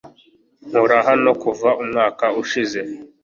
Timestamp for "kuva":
1.43-1.69